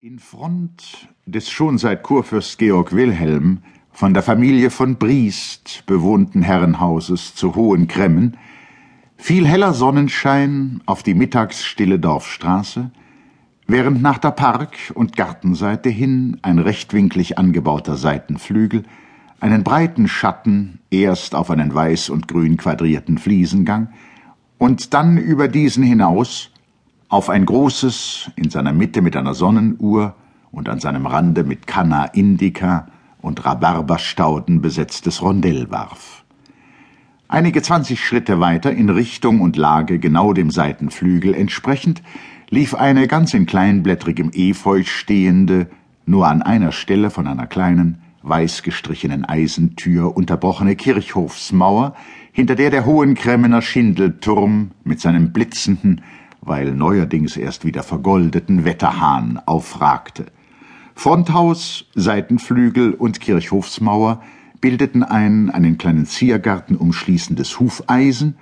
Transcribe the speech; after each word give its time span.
In 0.00 0.20
Front 0.20 1.08
des 1.26 1.50
schon 1.50 1.76
seit 1.76 2.04
Kurfürst 2.04 2.60
Georg 2.60 2.94
Wilhelm 2.94 3.64
von 3.90 4.14
der 4.14 4.22
Familie 4.22 4.70
von 4.70 4.94
Briest 4.94 5.82
bewohnten 5.86 6.42
Herrenhauses 6.42 7.34
zu 7.34 7.56
Hohen 7.56 7.88
Cremmen 7.88 8.36
fiel 9.16 9.44
heller 9.44 9.74
Sonnenschein 9.74 10.82
auf 10.86 11.02
die 11.02 11.14
mittagsstille 11.14 11.98
Dorfstraße, 11.98 12.92
während 13.66 14.00
nach 14.00 14.18
der 14.18 14.30
Park- 14.30 14.92
und 14.94 15.16
Gartenseite 15.16 15.88
hin 15.88 16.36
ein 16.42 16.60
rechtwinklig 16.60 17.36
angebauter 17.36 17.96
Seitenflügel 17.96 18.84
einen 19.40 19.64
breiten 19.64 20.06
Schatten 20.06 20.78
erst 20.92 21.34
auf 21.34 21.50
einen 21.50 21.74
weiß 21.74 22.10
und 22.10 22.28
grün 22.28 22.56
quadrierten 22.56 23.18
Fliesengang 23.18 23.88
und 24.58 24.94
dann 24.94 25.18
über 25.18 25.48
diesen 25.48 25.82
hinaus 25.82 26.52
auf 27.08 27.30
ein 27.30 27.46
großes, 27.46 28.30
in 28.36 28.50
seiner 28.50 28.72
Mitte 28.72 29.00
mit 29.00 29.16
einer 29.16 29.34
Sonnenuhr 29.34 30.14
und 30.50 30.68
an 30.68 30.80
seinem 30.80 31.06
Rande 31.06 31.42
mit 31.42 31.66
Canna 31.66 32.04
Indica 32.04 32.88
und 33.20 33.44
Rhabarberstauden 33.44 34.60
besetztes 34.60 35.22
Rondell 35.22 35.70
warf. 35.70 36.24
Einige 37.26 37.62
zwanzig 37.62 38.04
Schritte 38.04 38.40
weiter 38.40 38.72
in 38.72 38.88
Richtung 38.88 39.40
und 39.40 39.56
Lage 39.56 39.98
genau 39.98 40.32
dem 40.32 40.50
Seitenflügel 40.50 41.34
entsprechend 41.34 42.02
lief 42.50 42.74
eine 42.74 43.06
ganz 43.06 43.34
in 43.34 43.44
kleinblättrigem 43.44 44.30
Efeu 44.32 44.82
stehende, 44.84 45.68
nur 46.06 46.26
an 46.26 46.40
einer 46.42 46.72
Stelle 46.72 47.10
von 47.10 47.26
einer 47.26 47.46
kleinen, 47.46 47.98
weiß 48.22 48.62
gestrichenen 48.62 49.24
Eisentür 49.26 50.16
unterbrochene 50.16 50.74
Kirchhofsmauer, 50.74 51.94
hinter 52.32 52.54
der 52.54 52.70
der 52.70 52.86
Hohenkremmener 52.86 53.60
Schindelturm 53.60 54.70
mit 54.84 55.00
seinem 55.00 55.32
blitzenden, 55.32 56.02
weil 56.40 56.72
neuerdings 56.72 57.36
erst 57.36 57.64
wieder 57.64 57.82
vergoldeten 57.82 58.64
Wetterhahn 58.64 59.40
aufragte. 59.46 60.26
Fronthaus, 60.94 61.84
Seitenflügel 61.94 62.92
und 62.94 63.20
Kirchhofsmauer 63.20 64.22
bildeten 64.60 65.02
ein 65.02 65.50
einen 65.50 65.78
kleinen 65.78 66.06
Ziergarten 66.06 66.76
umschließendes 66.76 67.60
Hufeisen, 67.60 68.36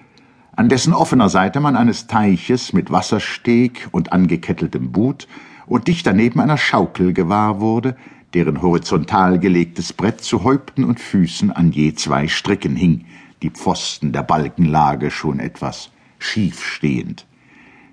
an 0.57 0.71
dessen 0.71 0.95
offener 0.95 1.29
Seite 1.29 1.61
man 1.61 1.77
eines 1.77 2.07
Teiches 2.07 2.73
mit 2.73 2.91
Wassersteg 2.91 3.89
und 3.93 4.13
angeketteltem 4.13 4.91
Boot 4.91 5.29
und 5.67 5.87
dicht 5.87 6.07
daneben 6.07 6.41
einer 6.41 6.57
Schaukel 6.57 7.13
gewahr 7.13 7.61
wurde, 7.61 7.95
deren 8.33 8.63
horizontal 8.63 9.39
gelegtes 9.39 9.93
Brett 9.93 10.23
zu 10.23 10.45
Häupten 10.45 10.85
und 10.85 10.99
Füßen 11.01 11.51
an 11.51 11.73
je 11.73 11.95
zwei 11.95 12.27
Stricken 12.29 12.77
hing, 12.77 13.05
die 13.43 13.51
Pfosten 13.51 14.13
der 14.13 14.23
Balkenlage 14.23 15.11
schon 15.11 15.41
etwas 15.41 15.91
schief 16.19 16.65
stehend. 16.65 17.27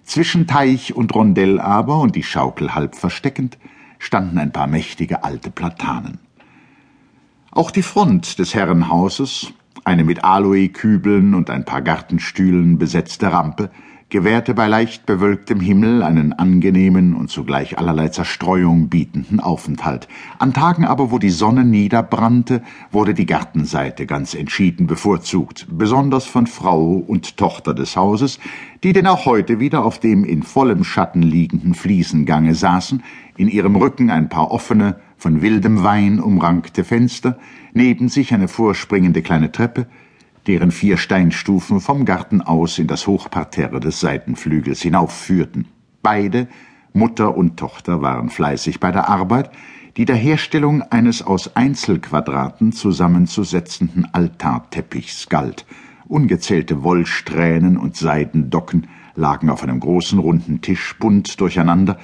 Zwischen 0.04 0.48
Teich 0.48 0.96
und 0.96 1.16
Rondell 1.16 1.60
aber, 1.60 2.00
und 2.00 2.16
die 2.16 2.24
Schaukel 2.24 2.76
halb 2.76 2.96
versteckend, 2.96 3.58
standen 4.00 4.38
ein 4.38 4.52
paar 4.52 4.68
mächtige 4.68 5.24
alte 5.24 5.50
Platanen. 5.50 6.20
Auch 7.52 7.72
die 7.72 7.84
Front 7.84 8.40
des 8.40 8.54
Herrenhauses, 8.54 9.54
eine 9.86 10.04
mit 10.04 10.24
Aloe-Kübeln 10.24 11.34
und 11.34 11.50
ein 11.50 11.66
paar 11.66 11.82
Gartenstühlen 11.82 12.78
besetzte 12.78 13.32
Rampe, 13.32 13.70
gewährte 14.10 14.54
bei 14.54 14.68
leicht 14.68 15.06
bewölktem 15.06 15.60
Himmel 15.60 16.04
einen 16.04 16.34
angenehmen 16.34 17.16
und 17.16 17.30
zugleich 17.30 17.78
allerlei 17.78 18.10
Zerstreuung 18.10 18.90
bietenden 18.90 19.40
Aufenthalt. 19.40 20.08
An 20.40 20.54
Tagen 20.54 20.86
aber, 20.86 21.12
wo 21.12 21.20
die 21.20 21.30
Sonne 21.30 21.64
niederbrannte, 21.66 22.62
wurde 22.92 23.14
die 23.14 23.26
Gartenseite 23.26 24.06
ganz 24.06 24.34
entschieden 24.34 24.88
bevorzugt, 24.88 25.68
besonders 25.70 26.26
von 26.26 26.48
Frau 26.48 26.94
und 26.96 27.38
Tochter 27.38 27.74
des 27.74 27.96
Hauses, 27.96 28.40
die 28.84 28.94
denn 28.94 29.08
auch 29.08 29.26
heute 29.26 29.60
wieder 29.60 29.84
auf 29.86 30.00
dem 30.00 30.24
in 30.24 30.44
vollem 30.44 30.84
Schatten 30.84 31.24
liegenden 31.24 31.74
Fliesengange 31.74 32.56
saßen, 32.56 33.04
in 33.38 33.48
ihrem 33.48 33.76
Rücken 33.76 34.10
ein 34.10 34.30
paar 34.30 34.52
offene, 34.52 34.98
von 35.18 35.42
wildem 35.42 35.84
Wein 35.84 36.20
umrankte 36.20 36.84
Fenster, 36.84 37.38
neben 37.74 38.10
sich 38.10 38.34
eine 38.34 38.48
vorspringende 38.48 39.22
kleine 39.22 39.52
Treppe, 39.52 39.88
deren 40.48 40.72
vier 40.72 40.98
Steinstufen 40.98 41.80
vom 41.80 42.06
Garten 42.06 42.42
aus 42.42 42.80
in 42.80 42.88
das 42.88 43.08
Hochparterre 43.08 43.80
des 43.80 44.00
Seitenflügels 44.00 44.82
hinaufführten. 44.82 45.68
Beide, 46.02 46.48
Mutter 46.94 47.38
und 47.38 47.58
Tochter, 47.58 48.02
waren 48.02 48.30
fleißig 48.30 48.80
bei 48.80 48.92
der 48.92 49.10
Arbeit, 49.10 49.52
die 49.98 50.06
der 50.06 50.16
Herstellung 50.16 50.82
eines 50.82 51.22
aus 51.22 51.56
Einzelquadraten 51.56 52.72
zusammenzusetzenden 52.72 54.08
Altarteppichs 54.12 55.30
galt. 55.30 55.66
Ungezählte 56.08 56.84
Wollsträhnen 56.84 57.78
und 57.78 57.96
Seidendocken 57.96 58.88
lagen 59.16 59.50
auf 59.50 59.64
einem 59.64 59.80
großen 59.80 60.20
runden 60.20 60.62
Tisch 60.62 60.96
bunt 61.00 61.40
durcheinander, 61.40 61.98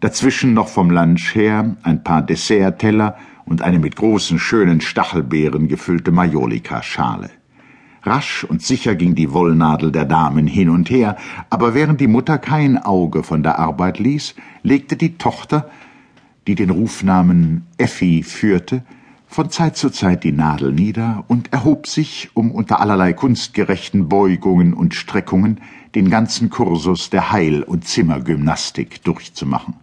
dazwischen 0.00 0.54
noch 0.54 0.68
vom 0.68 0.90
Lunch 0.90 1.34
her 1.34 1.76
ein 1.82 2.02
paar 2.02 2.22
Dessertteller 2.22 3.16
und 3.44 3.62
eine 3.62 3.78
mit 3.78 3.96
großen 3.96 4.38
schönen 4.38 4.80
Stachelbeeren 4.80 5.68
gefüllte 5.68 6.12
Majolika-Schale. 6.12 7.30
Rasch 8.04 8.44
und 8.44 8.62
sicher 8.62 8.94
ging 8.94 9.14
die 9.14 9.32
Wollnadel 9.32 9.92
der 9.92 10.04
Damen 10.04 10.46
hin 10.46 10.68
und 10.68 10.90
her, 10.90 11.16
aber 11.50 11.74
während 11.74 12.00
die 12.00 12.08
Mutter 12.08 12.38
kein 12.38 12.78
Auge 12.78 13.22
von 13.22 13.42
der 13.42 13.58
Arbeit 13.58 13.98
ließ, 13.98 14.34
legte 14.62 14.96
die 14.96 15.18
Tochter, 15.18 15.70
die 16.46 16.56
den 16.56 16.70
Rufnamen 16.70 17.66
Effi 17.78 18.22
führte, 18.22 18.82
von 19.28 19.50
Zeit 19.50 19.76
zu 19.76 19.88
Zeit 19.88 20.24
die 20.24 20.32
Nadel 20.32 20.72
nieder 20.72 21.24
und 21.28 21.52
erhob 21.52 21.86
sich, 21.86 22.30
um 22.34 22.50
unter 22.50 22.80
allerlei 22.80 23.12
kunstgerechten 23.12 24.08
Beugungen 24.08 24.74
und 24.74 24.94
Streckungen 24.94 25.60
den 25.94 26.10
ganzen 26.10 26.50
Kursus 26.50 27.08
der 27.08 27.32
Heil- 27.32 27.62
und 27.62 27.86
Zimmergymnastik 27.86 29.02
durchzumachen. 29.04 29.74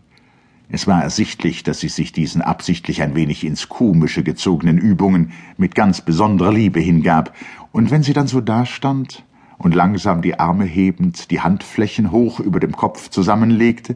Es 0.71 0.85
war 0.85 1.01
ersichtlich, 1.01 1.63
dass 1.63 1.79
sie 1.79 1.89
sich 1.89 2.11
diesen 2.11 2.43
absichtlich 2.43 3.01
ein 3.01 3.15
wenig 3.15 3.43
ins 3.43 3.69
Komische 3.69 4.21
gezogenen 4.21 4.77
Übungen 4.77 5.31
mit 5.57 5.73
ganz 5.73 6.01
besonderer 6.01 6.53
Liebe 6.53 6.79
hingab, 6.79 7.35
und 7.71 7.89
wenn 7.89 8.03
sie 8.03 8.13
dann 8.13 8.27
so 8.27 8.39
dastand 8.39 9.23
und 9.57 9.73
langsam 9.73 10.21
die 10.21 10.39
Arme 10.39 10.65
hebend 10.65 11.31
die 11.31 11.41
Handflächen 11.41 12.11
hoch 12.11 12.39
über 12.39 12.59
dem 12.59 12.75
Kopf 12.75 13.09
zusammenlegte, 13.09 13.95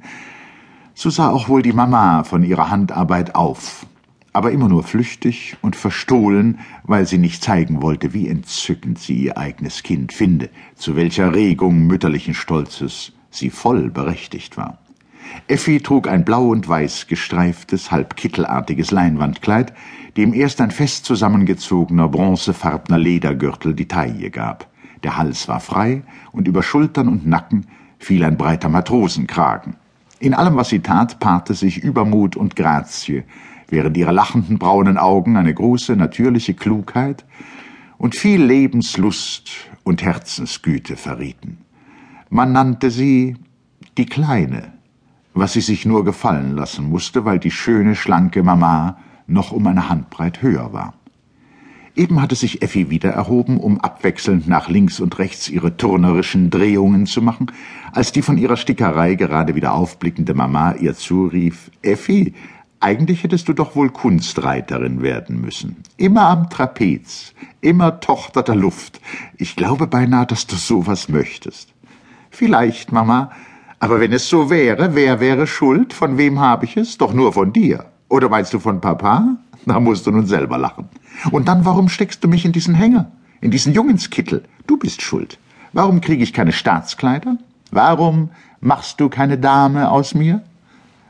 so 0.95 1.09
sah 1.09 1.29
auch 1.29 1.47
wohl 1.47 1.61
die 1.61 1.73
Mama 1.73 2.23
von 2.23 2.44
ihrer 2.44 2.72
Handarbeit 2.72 3.35
auf, 3.35 3.85
aber 4.31 4.51
immer 4.51 4.67
nur 4.67 4.84
flüchtig 4.84 5.57
und 5.61 5.75
verstohlen, 5.75 6.59
weil 6.84 7.05
sie 7.05 7.19
nicht 7.19 7.44
zeigen 7.44 7.84
wollte, 7.84 8.13
wie 8.13 8.28
entzückend 8.28 8.97
sie 8.97 9.16
ihr 9.16 9.38
eigenes 9.38 9.84
Kind 9.84 10.11
finde, 10.11 10.50
zu 10.75 10.95
welcher 10.95 11.34
Regung 11.35 11.85
mütterlichen 11.85 12.34
Stolzes 12.34 13.13
sie 13.29 13.50
voll 13.51 13.90
berechtigt 13.90 14.57
war. 14.57 14.82
Effi 15.47 15.81
trug 15.81 16.07
ein 16.07 16.25
blau 16.25 16.47
und 16.47 16.67
weiß 16.67 17.07
gestreiftes, 17.07 17.91
halb 17.91 18.16
kittelartiges 18.16 18.91
Leinwandkleid, 18.91 19.73
dem 20.17 20.34
erst 20.34 20.61
ein 20.61 20.72
fest 20.72 21.06
zusammengezogener 21.06 22.07
bronzefarbner 22.07 22.97
Ledergürtel 22.97 23.73
die 23.73 23.88
Taille 23.88 24.29
gab. 24.29 24.67
Der 25.03 25.17
Hals 25.17 25.47
war 25.47 25.59
frei 25.59 26.03
und 26.31 26.47
über 26.47 26.63
Schultern 26.63 27.07
und 27.07 27.28
Nacken 27.28 27.67
fiel 28.00 28.23
ein 28.23 28.38
breiter 28.38 28.69
Matrosenkragen. 28.69 29.75
In 30.19 30.34
allem, 30.34 30.56
was 30.56 30.69
sie 30.69 30.79
tat, 30.79 31.19
paarte 31.19 31.53
sich 31.53 31.84
Übermut 31.84 32.35
und 32.35 32.55
Grazie, 32.55 33.23
während 33.67 33.97
ihre 33.97 34.11
lachenden 34.11 34.59
braunen 34.59 34.97
Augen 34.97 35.35
eine 35.35 35.53
große, 35.53 35.95
natürliche 35.95 36.53
Klugheit 36.53 37.25
und 37.97 38.16
viel 38.16 38.44
Lebenslust 38.44 39.50
und 39.84 40.01
Herzensgüte 40.01 40.95
verrieten. 40.95 41.57
Man 42.29 42.51
nannte 42.51 42.90
sie 42.90 43.35
die 43.97 44.05
Kleine, 44.05 44.73
was 45.33 45.53
sie 45.53 45.61
sich 45.61 45.85
nur 45.85 46.05
gefallen 46.05 46.55
lassen 46.55 46.89
musste, 46.89 47.25
weil 47.25 47.39
die 47.39 47.51
schöne, 47.51 47.95
schlanke 47.95 48.44
Mama 48.44 48.97
noch 49.27 49.51
um 49.51 49.66
eine 49.67 49.89
Handbreit 49.89 50.41
höher 50.41 50.73
war. 50.73 50.94
Eben 51.95 52.21
hatte 52.21 52.35
sich 52.35 52.63
Effi 52.63 52.89
wieder 52.89 53.11
erhoben, 53.11 53.59
um 53.59 53.79
abwechselnd 53.79 54.47
nach 54.47 54.67
links 54.67 54.99
und 54.99 55.19
rechts 55.19 55.47
ihre 55.47 55.77
turnerischen 55.77 56.49
Drehungen 56.49 57.05
zu 57.05 57.22
machen, 57.22 57.51
als 57.91 58.11
die 58.11 58.23
von 58.23 58.39
ihrer 58.39 58.57
Stickerei 58.57 59.13
gerade 59.13 59.53
wieder 59.53 59.73
aufblickende 59.73 60.33
Mama 60.33 60.73
ihr 60.73 60.95
zurief, 60.95 61.69
Effi, 61.83 62.33
eigentlich 62.79 63.23
hättest 63.23 63.47
du 63.47 63.53
doch 63.53 63.75
wohl 63.75 63.91
Kunstreiterin 63.91 65.02
werden 65.02 65.40
müssen. 65.40 65.78
Immer 65.97 66.28
am 66.28 66.49
Trapez, 66.49 67.34
immer 67.61 67.99
Tochter 67.99 68.41
der 68.41 68.55
Luft. 68.55 68.99
Ich 69.37 69.55
glaube 69.55 69.87
beinahe, 69.87 70.25
dass 70.25 70.47
du 70.47 70.55
sowas 70.55 71.09
möchtest. 71.09 71.69
Vielleicht, 72.31 72.91
Mama, 72.91 73.31
aber 73.84 74.00
wenn 74.00 74.14
es 74.14 74.30
so 74.30 74.50
wäre, 74.50 74.96
wer 74.96 75.20
wäre 75.20 75.46
schuld? 75.46 75.91
Von 75.91 76.18
wem 76.18 76.40
habe 76.40 76.64
ich 76.64 76.78
es? 76.78 76.97
Doch 76.97 77.14
nur 77.14 77.34
von 77.34 77.52
dir. 77.52 77.84
Oder 78.08 78.30
meinst 78.30 78.53
du 78.53 78.59
von 78.59 78.80
Papa? 78.80 79.35
Da 79.66 79.78
musst 79.82 80.08
du 80.08 80.12
nun 80.12 80.26
selber 80.26 80.58
lachen. 80.58 80.88
Und 81.32 81.50
dann, 81.50 81.66
warum 81.66 81.90
steckst 81.90 82.24
du 82.24 82.30
mich 82.30 82.46
in 82.46 82.53
diesen 82.53 82.76
Hänger? 82.76 83.12
In 83.41 83.52
diesen 83.52 83.74
Jungenskittel? 83.74 84.46
Du 84.68 84.78
bist 84.78 85.02
schuld. 85.02 85.38
Warum 85.74 86.00
kriege 86.00 86.24
ich 86.24 86.32
keine 86.32 86.53
Staatskleider? 86.53 87.38
Warum 87.72 88.30
machst 88.62 89.02
du 89.02 89.09
keine 89.09 89.38
Dame 89.38 89.91
aus 89.91 90.16
mir? 90.16 90.41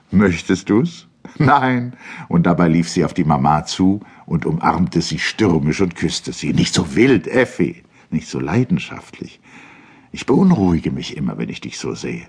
Möchtest 0.10 0.68
du's? 0.68 1.06
Nein. 1.38 1.94
Und 2.28 2.48
dabei 2.48 2.70
lief 2.70 2.90
sie 2.90 3.06
auf 3.06 3.14
die 3.14 3.24
Mama 3.24 3.66
zu 3.66 4.00
und 4.25 4.48
umarmte 4.48 5.02
sie 5.02 5.20
stürmisch 5.20 5.81
und 5.81 5.96
küsste 5.96 6.34
sie. 6.34 6.54
Nicht 6.54 6.74
so 6.74 6.96
wild, 6.96 7.28
Effi. 7.28 7.84
Nicht 8.10 8.28
so 8.28 8.40
leidenschaftlich. 8.40 9.40
Ich 10.12 10.25
beunruhige 10.25 10.90
mich 10.90 11.16
immer, 11.16 11.38
wenn 11.38 11.50
ich 11.50 11.62
dich 11.62 11.78
so 11.78 11.94
sehe. 11.94 12.25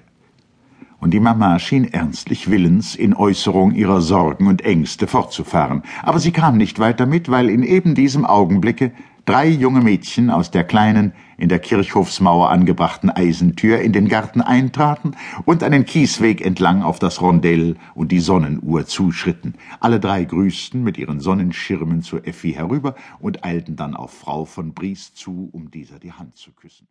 Und 1.04 1.10
die 1.10 1.20
Mama 1.20 1.58
schien 1.58 1.84
ernstlich 1.84 2.50
willens, 2.50 2.94
in 2.94 3.12
Äußerung 3.12 3.74
ihrer 3.74 4.00
Sorgen 4.00 4.46
und 4.46 4.64
Ängste 4.64 5.06
fortzufahren. 5.06 5.82
Aber 6.02 6.18
sie 6.18 6.32
kam 6.32 6.56
nicht 6.56 6.78
weiter 6.78 7.04
mit, 7.04 7.30
weil 7.30 7.50
in 7.50 7.62
eben 7.62 7.94
diesem 7.94 8.24
Augenblicke 8.24 8.90
drei 9.26 9.46
junge 9.46 9.82
Mädchen 9.82 10.30
aus 10.30 10.50
der 10.50 10.64
kleinen, 10.64 11.12
in 11.36 11.50
der 11.50 11.58
Kirchhofsmauer 11.58 12.48
angebrachten 12.48 13.10
Eisentür 13.10 13.80
in 13.80 13.92
den 13.92 14.08
Garten 14.08 14.40
eintraten 14.40 15.14
und 15.44 15.62
einen 15.62 15.84
Kiesweg 15.84 16.40
entlang 16.40 16.82
auf 16.82 16.98
das 16.98 17.20
Rondell 17.20 17.76
und 17.94 18.10
die 18.10 18.20
Sonnenuhr 18.20 18.86
zuschritten. 18.86 19.56
Alle 19.80 20.00
drei 20.00 20.24
grüßten 20.24 20.82
mit 20.82 20.96
ihren 20.96 21.20
Sonnenschirmen 21.20 22.00
zu 22.00 22.16
Effi 22.16 22.54
herüber 22.54 22.94
und 23.20 23.44
eilten 23.44 23.76
dann 23.76 23.94
auf 23.94 24.14
Frau 24.14 24.46
von 24.46 24.72
Briest 24.72 25.18
zu, 25.18 25.50
um 25.52 25.70
dieser 25.70 25.98
die 25.98 26.12
Hand 26.12 26.38
zu 26.38 26.50
küssen. 26.52 26.86